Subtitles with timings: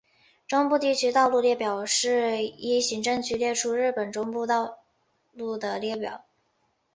[0.47, 4.77] 中部地方道路列表是依行政区列出日本中部地方道
[5.33, 6.25] 路的列表。